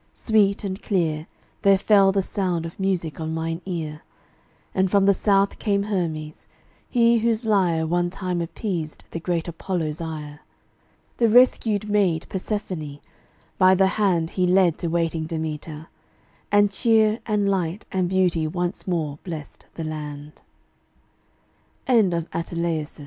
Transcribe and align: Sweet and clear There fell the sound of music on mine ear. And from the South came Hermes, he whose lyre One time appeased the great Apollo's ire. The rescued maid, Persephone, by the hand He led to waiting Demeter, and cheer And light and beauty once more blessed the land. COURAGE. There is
Sweet 0.15 0.63
and 0.63 0.81
clear 0.81 1.27
There 1.61 1.77
fell 1.77 2.11
the 2.11 2.23
sound 2.23 2.65
of 2.65 2.79
music 2.79 3.19
on 3.19 3.35
mine 3.35 3.61
ear. 3.65 4.01
And 4.73 4.89
from 4.89 5.05
the 5.05 5.13
South 5.13 5.59
came 5.59 5.83
Hermes, 5.83 6.47
he 6.89 7.19
whose 7.19 7.45
lyre 7.45 7.85
One 7.85 8.09
time 8.09 8.41
appeased 8.41 9.03
the 9.11 9.19
great 9.19 9.47
Apollo's 9.47 10.01
ire. 10.01 10.39
The 11.17 11.29
rescued 11.29 11.87
maid, 11.87 12.25
Persephone, 12.29 12.99
by 13.59 13.75
the 13.75 13.85
hand 14.01 14.31
He 14.31 14.47
led 14.47 14.79
to 14.79 14.87
waiting 14.87 15.27
Demeter, 15.27 15.85
and 16.51 16.71
cheer 16.71 17.19
And 17.27 17.47
light 17.47 17.85
and 17.91 18.09
beauty 18.09 18.47
once 18.47 18.87
more 18.87 19.19
blessed 19.23 19.67
the 19.75 19.83
land. 19.83 20.41
COURAGE. 21.85 22.25
There 22.49 22.65
is 22.71 22.99